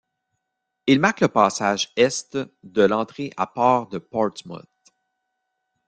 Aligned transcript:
Il 0.87 0.99
marque 0.99 1.19
le 1.21 1.27
passage 1.27 1.91
est 1.95 2.35
de 2.63 2.81
l'entrée 2.81 3.31
à 3.37 3.45
Port 3.45 3.87
de 3.87 3.99
Portsmouth. 3.99 4.65